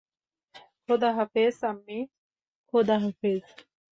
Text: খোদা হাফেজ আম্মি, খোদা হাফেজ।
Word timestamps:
খোদা 0.85 1.09
হাফেজ 1.17 1.55
আম্মি, 1.69 1.99
খোদা 2.73 2.95
হাফেজ। 3.03 3.43